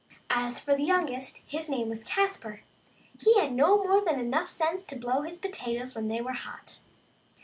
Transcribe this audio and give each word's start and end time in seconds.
As 0.31 0.59
for 0.59 0.75
the 0.75 0.81
youngest, 0.81 1.43
his 1.45 1.69
name 1.69 1.87
was 1.89 2.03
Caspar, 2.03 2.63
he 3.23 3.39
had 3.39 3.53
no 3.53 3.77
more 3.83 4.03
than 4.03 4.19
enough 4.19 4.49
sense 4.49 4.83
to 4.85 4.95
blow 4.97 5.21
his 5.21 5.37
potatoes 5.37 5.93
when 5.93 6.07
they 6.07 6.21
were 6.21 6.33
hot. 6.33 6.79